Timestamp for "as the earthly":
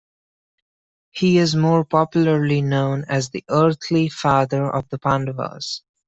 3.07-4.09